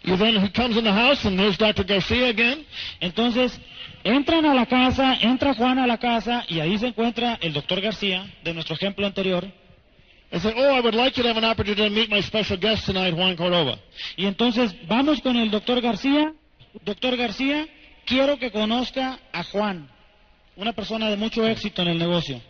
[0.04, 1.84] You then he comes in the house and there's Dr.
[1.84, 2.64] Garcia again.
[3.00, 3.58] Entonces,
[4.04, 7.80] entran a la casa, entra Juan a la casa y ahí se encuentra el doctor
[7.80, 9.50] García, de nuestro ejemplo anterior.
[10.30, 12.56] and say, Oh, I would like you to have an opportunity to meet my special
[12.56, 13.78] guest tonight, Juan Cordova.
[14.16, 16.32] Y entonces vamos con el doctor García.
[16.84, 17.66] Doctor García,
[18.08, 19.88] quiero que conozca a Juan,
[20.56, 22.40] una persona de mucho éxito en el negocio.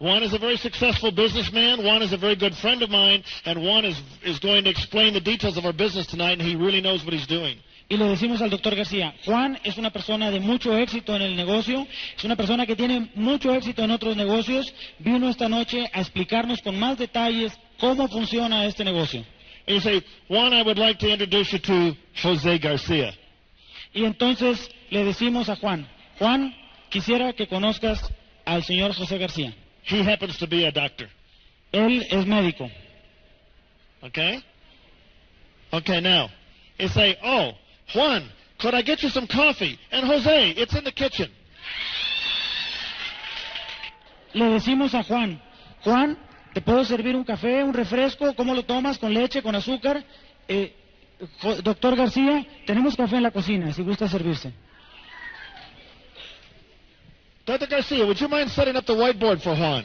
[0.00, 1.82] Juan is a very successful businessman.
[1.82, 3.22] Juan is a very good friend of mine.
[3.44, 6.54] And Juan is, is going to explain the details of our business tonight, and he
[6.54, 7.58] really knows what he's doing.
[7.90, 11.34] Y le decimos al doctor García, Juan es una persona de mucho éxito en el
[11.34, 16.00] negocio, es una persona que tiene mucho éxito en otros negocios, vino esta noche a
[16.00, 19.24] explicarnos con más detalles cómo funciona este negocio.
[19.66, 23.14] And you say, Juan, I would like to introduce you to Jose Garcia.
[23.92, 26.54] Y entonces le decimos a Juan, Juan,
[26.90, 28.00] quisiera que conozcas
[28.44, 29.54] al señor José García.
[29.84, 31.08] He happens to be a doctor.
[31.72, 32.70] Él es médico.
[34.02, 34.42] Okay?
[35.72, 36.30] Okay, now,
[36.78, 37.52] you say, Oh,
[37.92, 39.78] Juan, could I get you some coffee?
[39.90, 41.30] And Jose, it's in the kitchen.
[44.34, 45.40] Le decimos a Juan,
[45.82, 46.18] Juan,
[46.52, 48.34] ¿te puedo servir un café, un refresco?
[48.34, 48.98] ¿Cómo lo tomas?
[48.98, 50.04] ¿Con leche, con azúcar?
[50.46, 50.74] Eh,
[51.62, 54.52] doctor García, tenemos café en la cocina, si gusta servirse.
[57.48, 57.66] Dr.
[57.66, 59.82] Garcia, would you mind setting up the whiteboard for Juan?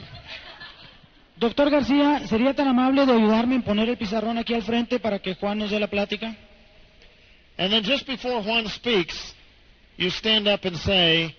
[1.36, 5.18] Doctor García, ¿sería tan amable de ayudarme en poner el pizarrón aquí al frente para
[5.18, 6.36] que Juan nos dé la plática?
[7.56, 9.34] And then just before Juan speaks,
[9.96, 11.34] you stand up and say,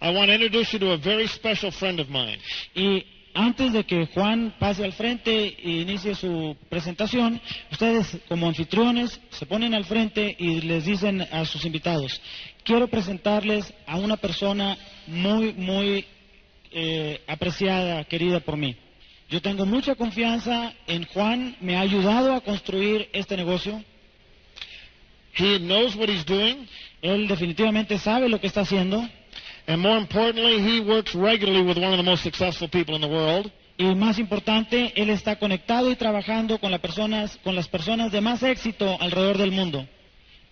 [0.00, 2.38] I want to introduce you to a very special friend of mine.
[2.74, 3.04] Y
[3.36, 7.38] antes de que Juan pase al frente e inicie su presentación,
[7.70, 12.20] ustedes como anfitriones se ponen al frente y les dicen a sus invitados,
[12.64, 16.06] quiero presentarles a una persona muy, muy
[16.72, 18.74] eh, apreciada, querida por mí.
[19.28, 23.84] Yo tengo mucha confianza en Juan, me ha ayudado a construir este negocio.
[25.36, 26.66] He knows what he's doing,
[27.02, 29.06] Él definitivamente sabe lo que está haciendo
[29.66, 33.08] and more importantly, he works regularly with one of the most successful people in the
[33.08, 33.50] world.
[33.78, 38.20] y más importante, él está conectado y trabajando con, las personas, con las personas de
[38.20, 39.86] más éxito alrededor del mundo.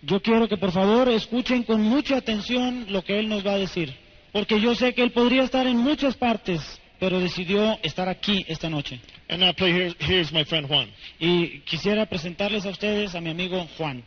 [0.01, 3.57] Yo quiero que por favor escuchen con mucha atención lo que él nos va a
[3.57, 3.95] decir,
[4.31, 6.61] porque yo sé que él podría estar en muchas partes,
[6.99, 8.99] pero decidió estar aquí esta noche.
[9.27, 10.87] And now, play, here's, here's my friend Juan.
[11.19, 14.03] Y quisiera presentarles a ustedes a mi amigo Juan.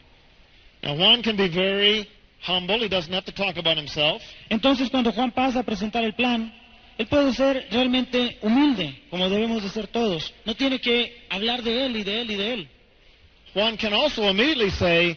[0.82, 2.08] Now, Juan can be very
[2.40, 2.80] humble.
[2.80, 4.22] He doesn't have to talk about himself.
[4.50, 6.52] Entonces, cuando Juan pasa a presentar el plan,
[6.98, 10.32] él puede ser realmente humilde, como debemos de ser todos.
[10.44, 12.68] No tiene que hablar de él y de él y de él.
[13.54, 15.16] Juan can also immediately say,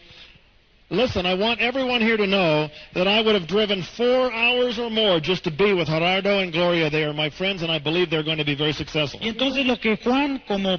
[0.92, 4.90] Listen, I want everyone here to know that I would have driven four hours or
[4.90, 6.90] more just to be with Gerardo and Gloria.
[6.90, 9.18] They are my friends, and I believe they're going to be very successful.
[9.22, 10.78] Y entonces lo que Juan, como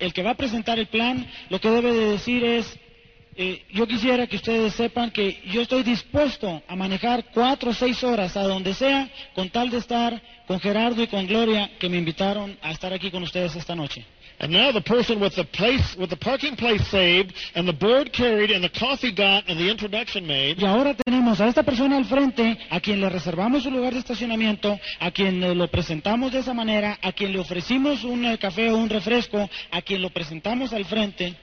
[0.00, 2.78] el que va a presentar el plan, lo que debe de decir es,
[3.34, 8.02] eh, yo quisiera que ustedes sepan que yo estoy dispuesto a manejar cuatro o seis
[8.04, 11.96] horas a donde sea con tal de estar con Gerardo y con Gloria que me
[11.96, 14.04] invitaron a estar aquí con ustedes esta noche.
[14.38, 18.12] And now the person with the place, with the parking place saved, and the board
[18.12, 21.96] carried, and the coffee got, and the introduction made, Y ahora tenemos a esta persona
[21.96, 26.40] al frente, a quien le reservamos su lugar de estacionamiento, a quien lo presentamos de
[26.40, 30.72] esa manera, a quien le ofrecimos un café o un refresco, a quien lo presentamos
[30.72, 31.36] al frente.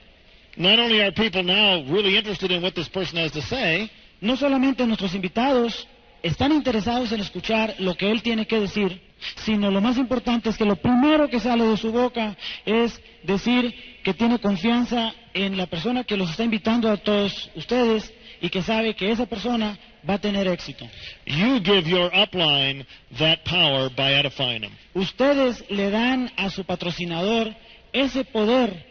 [0.56, 4.36] Not only are people now really interested in what this person has to say, No
[4.36, 5.88] solamente nuestros invitados
[6.22, 9.00] están interesados en escuchar lo que él tiene que decir,
[9.44, 12.36] sino lo más importante es que lo primero que sale de su boca
[12.66, 18.12] es decir que tiene confianza en la persona que los está invitando a todos ustedes
[18.42, 20.86] y que sabe que esa persona va a tener éxito.
[21.26, 22.86] you give your upline
[23.18, 24.72] that power by edifying them.
[24.92, 27.54] Ustedes le dan a su patrocinador
[27.92, 28.89] ese poder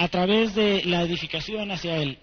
[0.00, 2.16] a través de la edificación hacia él.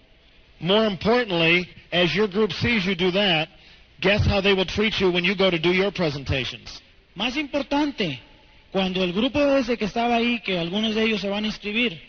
[0.58, 3.48] More importantly, as your group sees you do that,
[4.00, 6.82] guess how they will treat you when you go to do your presentations?
[7.14, 8.18] Más importante,
[8.72, 12.00] cuando el grupo ese que estaba ahí, que algunos de ellos se van a inscribir,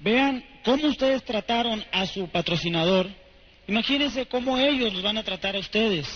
[0.00, 3.06] vean cómo ustedes trataron a su patrocinador,
[3.66, 6.06] imagínense cómo ellos los van a tratar a ustedes.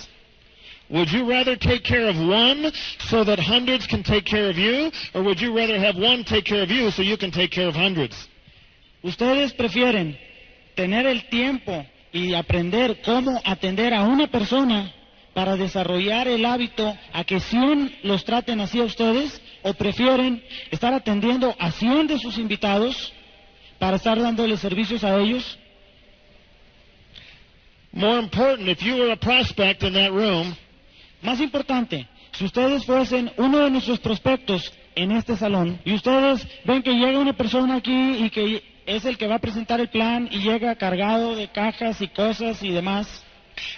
[0.90, 2.70] Would you rather take care of one
[3.08, 6.44] so that hundreds can take care of you, or would you rather have one take
[6.44, 8.27] care of you so you can take care of hundreds?
[9.02, 10.18] Ustedes prefieren
[10.74, 14.92] tener el tiempo y aprender cómo atender a una persona
[15.34, 20.92] para desarrollar el hábito a que 100 los traten así a ustedes o prefieren estar
[20.92, 23.12] atendiendo a 100 de sus invitados
[23.78, 25.58] para estar dándoles servicios a ellos.
[27.92, 30.54] More important, if you were a prospect in that room,
[31.22, 36.82] Más importante, si ustedes fuesen uno de nuestros prospectos en este salón y ustedes ven
[36.82, 40.28] que llega una persona aquí y que es el que va a presentar el plan
[40.30, 43.06] y llega cargado de cajas y cosas y demás,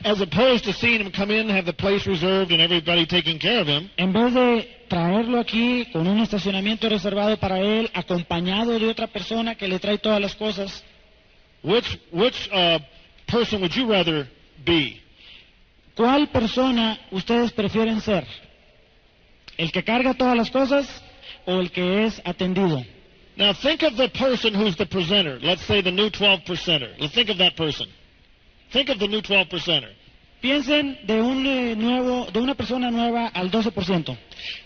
[0.05, 3.61] as opposed to seeing him come in, have the place reserved, and everybody taking care
[3.61, 8.87] of him, en vez de traerlo aquí con un estacionamiento reservado para él, acompañado de
[8.87, 10.85] otra persona que le trae todas las cosas,
[11.63, 12.79] which which uh,
[13.27, 14.29] person would you rather
[14.65, 15.01] be?
[16.01, 18.25] ¿cuál persona ustedes prefieren ser?
[19.59, 20.87] ¿El que carga todas las cosas
[21.45, 22.83] o el que es atendido?
[23.41, 25.39] Now think of the person who's the presenter.
[25.41, 26.93] Let's say the new 12 percenter.
[27.01, 27.87] Let's think of that person.
[28.71, 29.89] Think of the new 12 percenter.
[30.43, 34.17] Piensen de un eh, nuevo, de una persona nueva al 12%.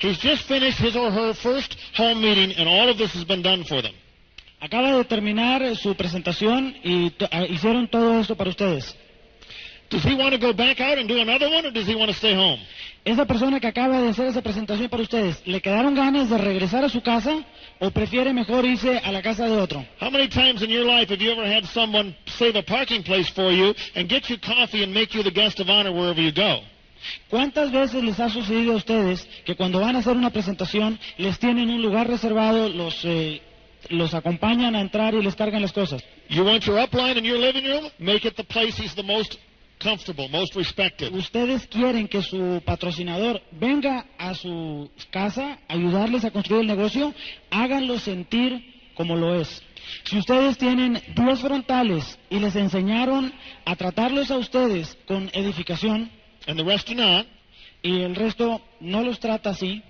[0.00, 3.42] He's just finished his or her first home meeting, and all of this has been
[3.42, 3.94] done for them.
[4.60, 8.92] Acaba de terminar su presentación y to- ah, hicieron todo esto para ustedes.
[9.94, 12.10] Does he want to go back out and do another one, or does he want
[12.10, 12.58] to stay home?
[13.04, 16.84] Esa persona que acaba de hacer esa presentación para ustedes, ¿le quedaron ganas de regresar
[16.84, 17.44] a su casa
[17.78, 19.86] o prefiere mejor irse a la casa de otro?
[20.00, 23.30] How many times in your life have you ever had someone save a parking place
[23.30, 26.32] for you and get you coffee and make you the guest of honor wherever you
[26.32, 26.64] go?
[27.30, 31.38] ¿Cuántas veces les ha sucedido a ustedes que cuando van a hacer una presentación les
[31.38, 33.40] tienen un lugar reservado, los, eh,
[33.90, 36.02] los acompañan a entrar y les cargan las cosas?
[36.28, 37.92] You want your upline in your living room?
[38.00, 39.38] Make it the place he's the most
[39.78, 41.12] comfortable, most respected.
[41.14, 47.14] Ustedes quieren que su patrocinador venga a su casa ayudarles a construir el negocio,
[47.50, 49.62] háganlo sentir como lo es.
[50.04, 53.32] Si ustedes tienen 10 frontales y les enseñaron
[53.64, 56.10] a tratarlos a ustedes con edificación
[56.46, 57.26] And the rest not,
[57.82, 59.82] y el resto no los trata así,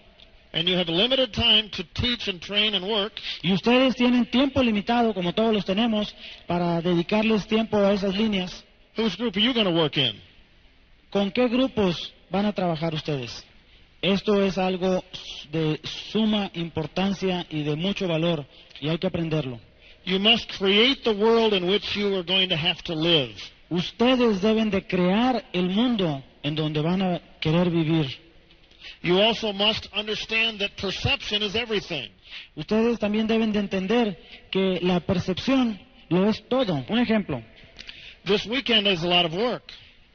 [0.52, 4.62] and you have limited time to teach and train and work, y ustedes tienen tiempo
[4.62, 6.14] limitado, como todos los tenemos,
[6.46, 8.63] para dedicarles tiempo a esas líneas,
[8.96, 10.14] whose group are you going to work in?
[11.14, 13.44] ¿con qué grupos van a trabajar ustedes?
[14.02, 15.04] Esto es algo
[15.52, 18.44] de suma importancia y de mucho valor
[18.80, 19.60] y hay que aprenderlo.
[20.04, 23.34] You must create the world in which you are going to have to live.
[23.70, 28.06] Ustedes deben de crear el mundo en donde van a querer vivir.
[29.02, 32.10] You also must understand that perception is everything.
[32.56, 34.18] Ustedes también deben de entender
[34.50, 36.84] que la percepción lo es todo.
[36.88, 37.42] Un ejemplo,
[38.24, 39.62] This weekend is a lot of work.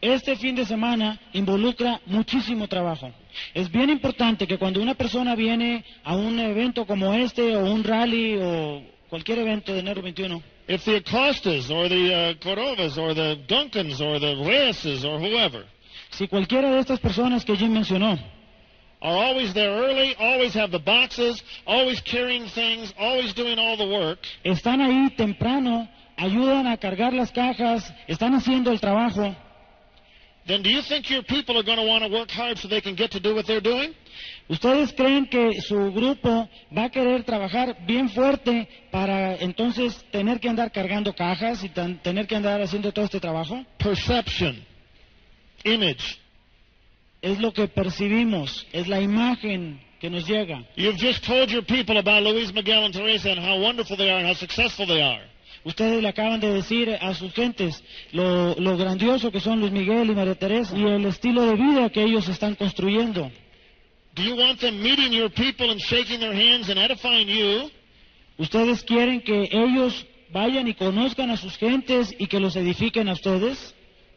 [0.02, 3.12] este fin de semana involucra muchísimo trabajo.
[3.54, 7.84] Es bien importante que cuando una persona viene a un evento como este o un
[7.84, 13.14] rally o cualquier evento de enero 21, If the Acostas or the uh, Cordovas or
[13.14, 15.66] the Duncans or the Reyeses or whoever
[16.12, 18.18] si cualquiera de estas personas que Jim mencionó
[19.02, 23.88] are always there early, always have the boxes, always carrying things, always doing all the
[23.88, 25.88] work, están ahí temprano,
[26.20, 29.36] ayudan a cargar las cajas, están haciendo el trabajo,
[30.46, 32.82] then do you think your people are going to want to work hard so they
[32.82, 33.94] can get to do what they're doing?
[34.50, 40.50] ¿Ustedes creen que su grupo va a querer trabajar bien fuerte para entonces tener que
[40.50, 43.64] andar cargando cajas y tan- tener que andar haciendo todo este trabajo?
[43.78, 44.66] Perception,
[45.64, 46.18] image.
[47.22, 50.64] Es lo que percibimos, es la imagen que nos llega.
[50.76, 54.18] You've just told your people about Luis Miguel and Teresa and how wonderful they are
[54.20, 55.22] and how successful they are.
[55.64, 60.10] Ustedes le acaban de decir a sus gentes lo, lo grandioso que son Luis Miguel
[60.10, 63.30] y María Teresa y el estilo de vida que ellos están construyendo.
[64.16, 67.70] Do you want them meeting your people and shaking their hands and edifying you?
[68.38, 73.14] ¿Ustedes quieren que ellos vayan y conozcan a sus gentes y que los edifiquen a
[73.14, 73.76] ustedes?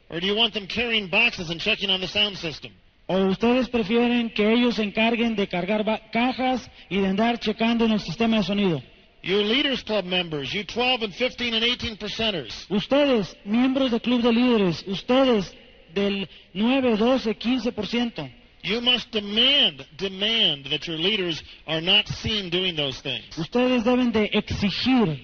[0.09, 2.73] Or do you want them carrying boxes and checking on the sound system?
[3.07, 7.93] ¿O ustedes prefieren que ellos se encarguen de cargar cajas y de andar checando en
[7.93, 8.83] el sistema de sonido?
[9.25, 14.21] You Leaders Club members, you 12 and 15 and 18 percenters, Ustedes, miembros del club
[14.23, 15.53] de líderes, ustedes
[15.95, 18.33] del 9, 12, 15%,
[18.65, 23.25] you must demand, demand that your leaders are not seen doing those things.
[23.39, 25.17] ustedes deben de exigir,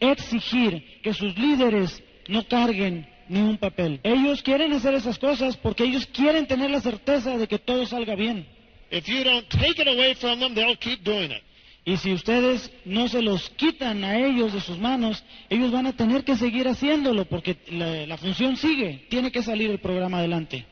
[0.00, 3.98] exigir que sus líderes no carguen ni un papel.
[4.02, 8.14] Ellos quieren hacer esas cosas porque ellos quieren tener la certeza de que todo salga
[8.14, 8.46] bien.
[8.90, 11.42] If you don't take it away from them, they'll keep doing it.
[11.88, 15.94] Y si ustedes no se los quitan a ellos de sus manos, ellos van a
[15.94, 19.06] tener que seguir haciéndolo porque la, la función sigue.
[19.08, 20.66] Tiene que salir el programa adelante.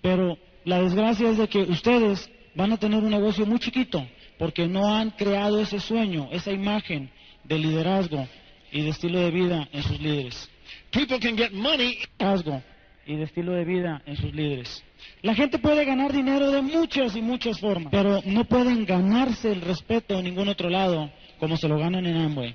[0.00, 4.06] Pero la desgracia es de que ustedes van a tener un negocio muy chiquito
[4.38, 7.10] porque no han creado ese sueño, esa imagen
[7.42, 8.28] de liderazgo
[8.70, 10.48] y de estilo de vida en sus líderes.
[10.92, 12.62] People can get money Liderazgo
[13.06, 14.84] y de estilo de vida en sus líderes.
[15.22, 19.60] La gente puede ganar dinero de muchas y muchas formas, pero no pueden ganarse el
[19.60, 22.54] respeto en ningún otro lado como se lo ganan en Amway.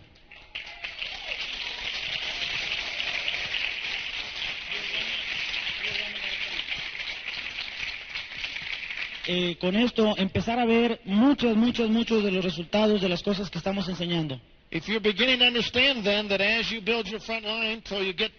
[9.27, 13.49] Eh, con esto empezar a ver muchos, muchos, muchos de los resultados de las cosas
[13.49, 14.39] que estamos enseñando.
[14.71, 18.13] If you're beginning to understand then that as you build your front line till you
[18.13, 18.31] get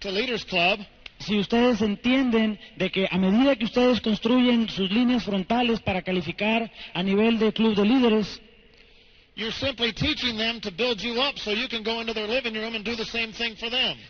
[0.00, 0.80] to Leaders Club,
[1.18, 6.70] Si ustedes entienden de que a medida que ustedes construyen sus líneas frontales para calificar
[6.92, 8.40] a nivel de club de líderes,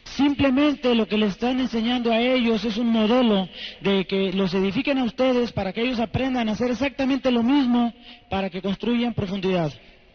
[0.04, 3.48] simplemente lo que les están enseñando a ellos es un modelo
[3.80, 7.94] de que los edifiquen a ustedes para que ellos aprendan a hacer exactamente lo mismo
[8.28, 9.72] para que construyan profundidad.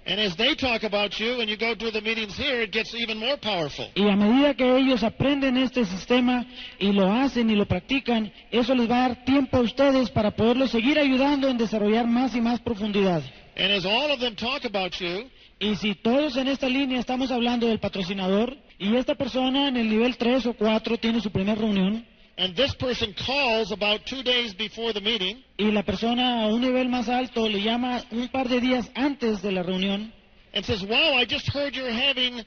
[0.09, 2.95] And as they talk about you and you go to the meetings here, it gets
[2.95, 3.91] even more powerful.
[3.93, 6.47] Y a medida que ellos aprenden este sistema
[6.79, 10.31] y lo hacen y lo practican, eso les va a dar tiempo a ustedes para
[10.31, 13.21] poderlos seguir ayudando en desarrollar más y más profundidad.
[13.55, 17.29] And as all of them talk about you, Y si todos en esta línea estamos
[17.31, 21.59] hablando del patrocinador y esta persona en el nivel 3 o 4 tiene su primera
[21.59, 22.03] reunión
[22.39, 26.61] and this person calls about two days before the meeting, y la persona a un
[26.61, 30.11] nivel más alto le llama un par de días antes de la reunión
[30.53, 32.43] and says, Wow, I just heard you're having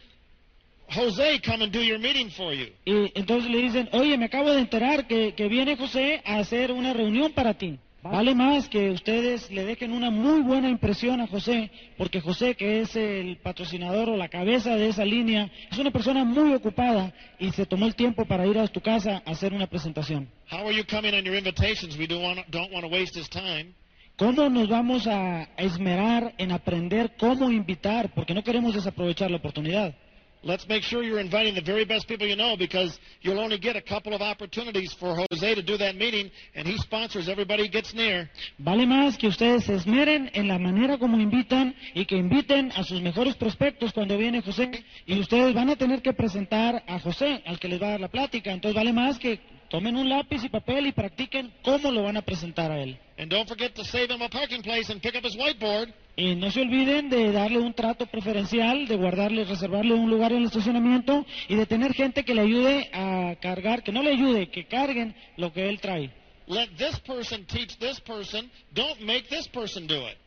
[0.89, 2.69] Jose come and do your meeting for you.
[2.85, 6.73] y entonces le dicen, oye, me acabo de enterar que, que viene José a hacer
[6.73, 7.79] una reunión para ti.
[8.03, 12.81] Vale más que ustedes le dejen una muy buena impresión a José, porque José, que
[12.81, 17.53] es el patrocinador o la cabeza de esa línea, es una persona muy ocupada y
[17.53, 20.29] se tomó el tiempo para ir a tu casa a hacer una presentación.
[20.51, 21.97] How are you coming on your invitations?
[21.97, 23.73] We don't want to, don't want to waste his time.
[24.17, 28.13] ¿Cómo nos vamos a esmerar en aprender cómo invitar?
[28.15, 29.95] Porque no queremos desaprovechar la oportunidad.
[30.45, 33.77] Let's make sure you're inviting the very best people you know because you'll only get
[33.77, 37.69] a couple of opportunities for Jose to do that meeting, and he sponsors everybody he
[37.69, 38.29] gets near.
[38.59, 42.83] Vale más que ustedes se esmeren en la manera como invitan y que inviten a
[42.83, 44.85] sus mejores prospectos cuando viene José.
[45.07, 48.01] Y ustedes van a tener que presentar a José, al que les va a dar
[48.01, 48.53] la plática.
[48.53, 49.39] Entonces vale más que
[49.73, 52.99] tomen un lápiz y papel y practiquen cómo lo van a presentar a él.
[53.19, 55.89] And don't forget to save him a parking place and pick up his whiteboard.
[56.15, 60.39] Y no se olviden de darle un trato preferencial, de guardarle, reservarle un lugar en
[60.41, 64.51] el estacionamiento y de tener gente que le ayude a cargar, que no le ayude,
[64.51, 66.11] que carguen lo que él trae.
[66.49, 68.51] Let this person teach this person.
[68.75, 70.19] Don't make this person do it.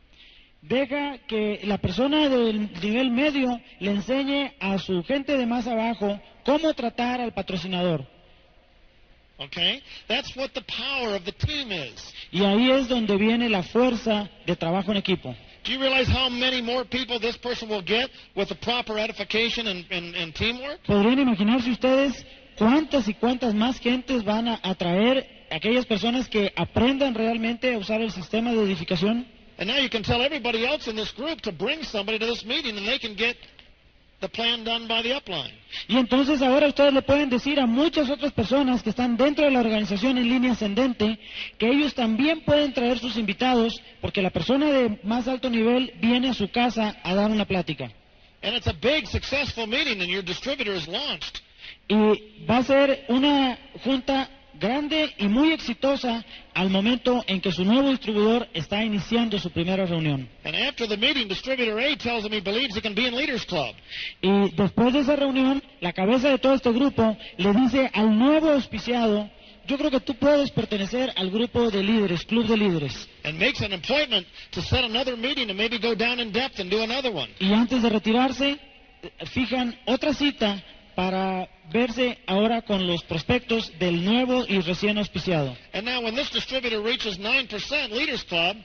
[0.63, 6.19] Deja que la persona del nivel medio le enseñe a su gente de más abajo
[6.43, 8.14] cómo tratar al patrocinador.
[9.39, 9.81] Okay?
[10.07, 12.13] That's what the power of the team is.
[12.31, 15.35] Y ahí es donde viene la fuerza de trabajo en equipo.
[15.65, 19.67] Do you realize how many more people this person will get with the proper edification
[19.67, 20.83] and, and, and teamwork?
[20.85, 22.25] ¿Podrían imaginarse ustedes
[22.57, 28.01] cuántas y cuántas más gentes van a atraer aquellas personas que aprendan realmente a usar
[28.01, 29.25] el sistema de edificación?
[29.57, 32.45] And now you can tell everybody else in this group to bring somebody to this
[32.45, 33.35] meeting and they can get
[34.21, 35.51] the plan done by the upline.
[35.87, 39.51] Y entonces ahora ustedes le pueden decir a muchas otras personas que están dentro de
[39.51, 41.19] la organización en línea ascendente
[41.57, 46.29] que ellos también pueden traer sus invitados porque la persona de más alto nivel viene
[46.29, 47.91] a su casa a dar una plática.
[48.41, 51.41] And it's a big, successful meeting, and your distributor is launched.
[51.87, 57.63] Y va a ser una junta grande y muy exitosa al momento en que su
[57.65, 60.29] nuevo distribuidor está iniciando su primera reunión.
[60.43, 63.45] And after the meeting, distributor A tells him he believes he can be in Leaders
[63.45, 63.75] Club.
[64.21, 68.49] Y después de esa reunión, la cabeza de todo este grupo le dice al nuevo
[68.51, 69.29] auspiciado,
[69.67, 73.09] yo creo que tú puedes pertenecer al grupo de líderes, club de líderes.
[73.23, 76.69] and makes an appointment to set another meeting and maybe go down in depth and
[76.69, 77.29] do another one.
[77.39, 78.51] Y antes de retirarse,
[79.01, 80.63] eh, fijan otra cita
[80.95, 85.55] para verse ahora con los prospectos del nuevo y recién auspiciado.
[85.73, 88.57] And now, when this distributor reaches 9% Leaders Club,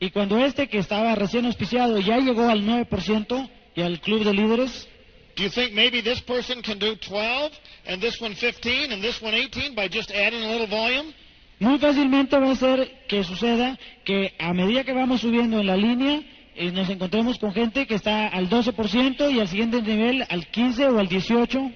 [0.00, 4.32] Y cuando este que estaba recién auspiciado ya llegó al 9% y al club de
[4.32, 4.88] líderes,
[5.36, 7.52] do you think maybe this person can do 12
[7.86, 11.12] and this one 15 and this one 18 by just adding a little volume?
[11.60, 15.76] muy fácilmente va a ser que suceda que a medida que vamos subiendo en la
[15.76, 16.22] línea,
[16.58, 20.86] eh, nos encontremos con gente que está al 12% y al siguiente nivel al 15
[20.86, 21.72] o al 18%.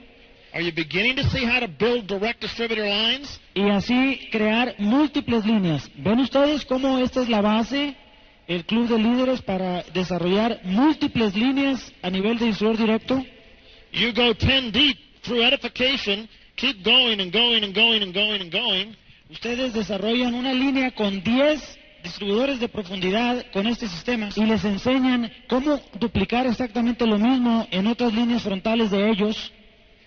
[0.54, 3.40] Are you beginning to see how to build direct distributor lines?
[3.54, 5.90] y así crear múltiples líneas.
[5.96, 7.94] ¿Ven ustedes cómo esta es la base,
[8.48, 13.24] el club de líderes, para desarrollar múltiples líneas a nivel de distribuidor directo?
[13.92, 18.52] You go 10 deep through edification, keep going and going and going and going and
[18.52, 18.96] going.
[19.30, 25.32] Ustedes desarrollan una línea con 10 distribuidores de profundidad con este sistema y les enseñan
[25.48, 29.52] cómo duplicar exactamente lo mismo en otras líneas frontales de ellos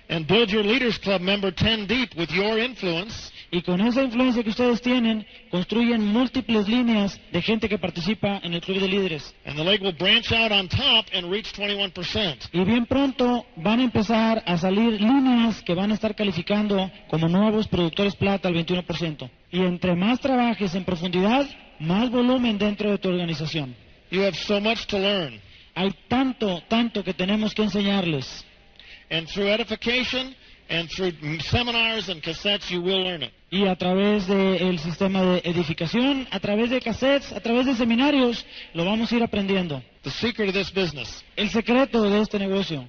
[0.10, 3.32] and build your Leaders Club member 10 deep with your influence.
[3.52, 8.54] y con esa influencia que ustedes tienen construyen múltiples líneas de gente que participa en
[8.54, 9.34] el club de líderes.
[9.46, 12.50] And the leg will branch out on top and reach 21%.
[12.52, 17.30] Y bien pronto van a empezar a salir líneas que van a estar calificando como
[17.30, 19.30] nuevos productores plata al 21%.
[19.52, 21.48] Y entre más trabajes en profundidad,
[21.80, 23.76] más volumen dentro de tu organización.
[24.12, 25.42] You have so much to learn.
[25.76, 28.46] Hay tanto, tanto que tenemos que enseñarles.
[29.10, 30.36] And through edification
[30.70, 31.12] and through
[31.42, 33.32] seminars and cassettes, you will learn it.
[33.52, 38.46] Y a través del sistema de edificación, a través de cassettes, a través de seminarios,
[38.74, 39.84] lo vamos a ir aprendiendo.
[40.04, 41.24] The secret of this business.
[41.36, 42.88] El secreto de este negocio,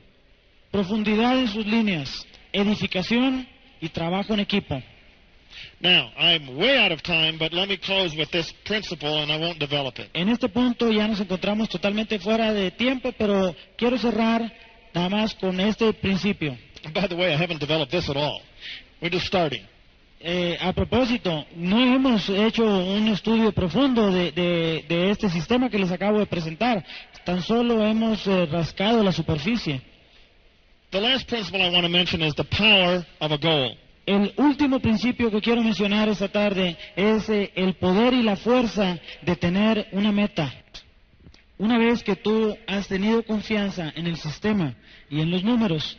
[0.71, 3.47] profundidad en sus líneas, edificación
[3.81, 4.83] y trabajo en equipo.
[5.81, 9.37] Now, I'm way out of time, but let me close with this principle and I
[9.39, 10.09] won't develop it.
[10.15, 14.51] En este punto ya nos encontramos totalmente fuera de tiempo, pero quiero cerrar
[14.95, 16.57] nada más con este principio.
[16.95, 18.41] By the way, I haven't developed this at all.
[19.03, 19.67] We're just starting.
[20.19, 25.79] Eh, a propósito, no hemos hecho un estudio profundo de, de- de este sistema que
[25.79, 26.83] les acabo de presentar,
[27.25, 29.83] tan solo hemos eh, rascado la superficie.
[30.91, 33.77] The last principle I want to mention is the power of a goal.
[34.07, 38.99] El último principio que quiero mencionar esta tarde es eh, el poder y la fuerza
[39.23, 40.53] de tener una meta.
[41.59, 44.75] Una vez que tú has tenido confianza en el sistema
[45.11, 45.99] y en los números,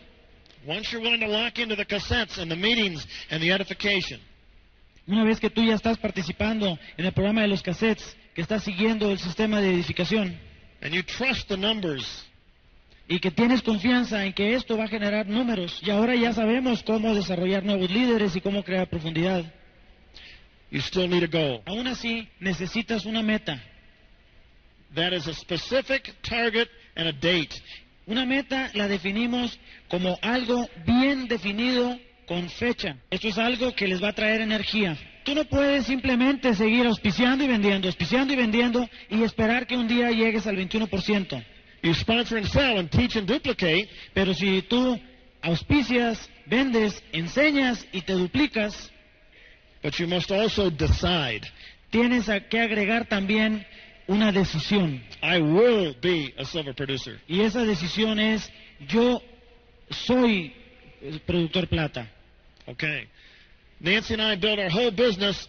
[5.07, 8.63] una vez que tú ya estás participando en el programa de los cassettes, que estás
[8.63, 10.47] siguiendo el sistema de edificación
[10.81, 12.23] and you trust the numbers,
[13.07, 16.83] y que tienes confianza en que esto va a generar números y ahora ya sabemos
[16.83, 19.45] cómo desarrollar nuevos líderes y cómo crear profundidad.
[20.69, 21.61] you still need a goal.
[21.65, 23.61] Aún así, necesitas una meta.
[24.95, 27.61] That is a specific target and a date.
[28.05, 32.97] Una meta la definimos como algo bien definido con fecha.
[33.09, 34.97] Esto es algo que les va a traer energía.
[35.23, 39.87] Tú no puedes simplemente seguir auspiciando y vendiendo, auspiciando y vendiendo y esperar que un
[39.87, 41.43] día llegues al 21%.
[41.87, 44.99] You sponsor and sell and teach and duplicate, Pero si tú
[45.41, 48.91] auspicias, vendes, enseñas y te duplicas,
[49.81, 51.45] but you must also decide.
[51.89, 53.65] tienes que agregar también
[54.09, 55.01] una decisión.
[55.23, 57.21] I will be a silver producer.
[57.25, 58.51] Y esa decisión es,
[58.89, 59.21] yo
[59.89, 60.53] soy
[61.25, 62.05] productor plata.
[62.67, 63.07] Okay.
[63.79, 65.47] Nancy and I built our whole business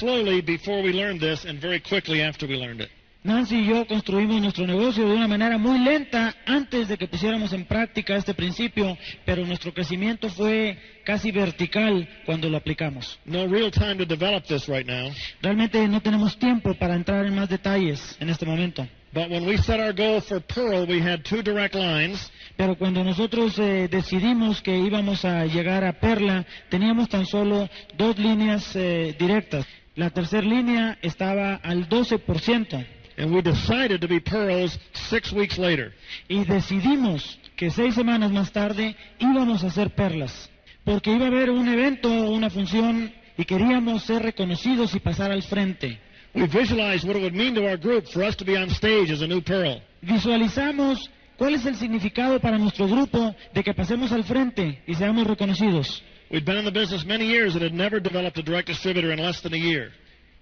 [0.00, 2.90] slowly before we learned this and very quickly after we learned it.
[3.24, 7.52] Nancy y yo construimos nuestro negocio de una manera muy lenta antes de que pusiéramos
[7.52, 13.18] en práctica este principio, pero nuestro crecimiento fue casi vertical cuando lo aplicamos.
[13.24, 15.10] No real time to develop this right now.
[15.42, 18.86] Realmente no tenemos tiempo para entrar en más detalles en este momento.
[19.12, 23.04] But when we set our goal for Pearl, we had two direct lines, Pero cuando
[23.04, 29.14] nosotros eh, decidimos que íbamos a llegar a Perla, teníamos tan solo dos líneas eh,
[29.18, 29.64] directas.
[29.94, 32.97] La tercera línea estaba al 12%.
[33.18, 34.78] And we decided to be pearls
[35.10, 35.92] six weeks later.
[36.28, 40.48] Y decidimos que seis semanas más tarde íbamos a hacer perlas,
[40.84, 45.42] porque iba a haber un evento, una función, y queríamos ser reconocidos y pasar al
[45.42, 45.98] frente.
[46.34, 49.10] We visualized what it would mean to our group for us to be on stage
[49.10, 49.82] as a new pearl.
[50.00, 55.26] Visualizamos cuál es el significado para nuestro grupo de que pasemos al frente y seamos
[55.26, 56.04] reconocidos.
[56.30, 59.18] We'd been in the business many years and had never developed a direct distributor in
[59.18, 59.90] less than a year.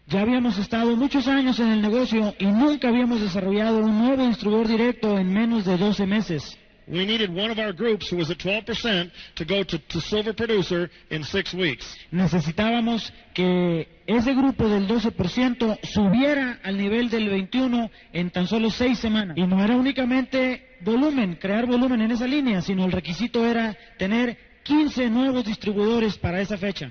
[0.09, 4.69] Ya habíamos estado muchos años en el negocio y nunca habíamos desarrollado un nuevo distribuidor
[4.69, 6.57] directo en menos de 12 meses.
[6.89, 10.33] We needed one of our groups who was at 12% to go to, to silver
[10.33, 11.85] producer in six weeks.
[12.13, 19.01] Necesitábamos que ese grupo del 12% subiera al nivel del 21 en tan solo seis
[19.01, 19.37] semanas.
[19.37, 24.39] Y no era únicamente volumen, crear volumen en esa línea, sino el requisito era tener
[24.67, 26.91] 15 nuevos distribuidores para esa fecha.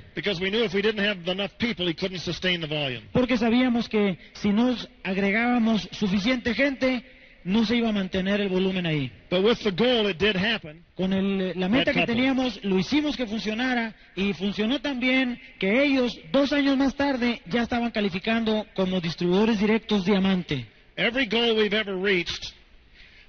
[3.11, 7.03] Porque sabíamos que si nos agregábamos suficiente gente,
[7.43, 9.11] no se iba a mantener el volumen ahí.
[9.29, 10.83] But with the goal, it did happen.
[10.95, 15.83] Con el- la meta que teníamos, lo hicimos que funcionara y funcionó tan bien que
[15.83, 20.65] ellos, dos años más tarde, ya estaban calificando como distribuidores directos diamante.
[20.95, 22.53] Every goal we've ever reached,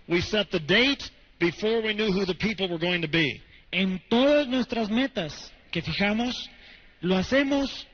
[0.08, 1.04] we set the date
[1.40, 3.42] before we knew who the people were going to be.
[3.70, 6.50] En todas nuestras metas que fijamos,
[7.00, 7.86] lo hacemos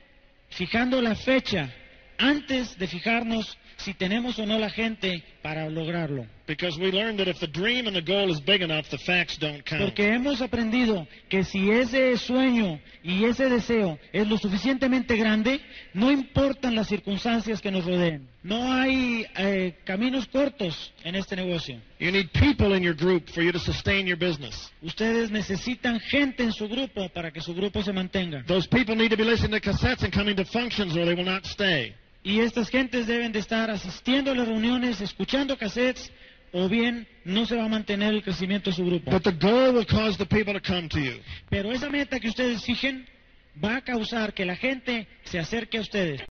[0.49, 1.73] fijando la fecha
[2.17, 6.25] antes de fijarnos si tenemos o no la gente para lograrlo.
[6.45, 9.37] Because we learned that if the dream and the goal is big enough, the facts
[9.37, 9.81] don't count.
[9.81, 15.61] Porque hemos aprendido que si ese sueño y ese deseo es lo suficientemente grande,
[15.93, 18.27] no importan las circunstancias que nos rodeen.
[18.43, 21.79] No hay eh, caminos cortos en este negocio.
[21.99, 24.69] You need people in your group for you to sustain your business.
[24.81, 28.43] Ustedes necesitan gente en su grupo para que su grupo se mantenga.
[28.45, 31.25] Those people need to be listening to cassettes and coming to functions or they will
[31.25, 31.95] not stay.
[32.23, 36.11] Y estas gentes deben de estar asistiendo a las reuniones, escuchando cassettes,
[36.53, 39.11] o bien no se va a mantener el crecimiento de su grupo.
[39.11, 41.19] But the goal will cause the people to come to you.
[41.49, 43.05] Pero esa meta que ustedes fijen
[43.61, 46.23] va a causar que la gente se acerque a ustedes.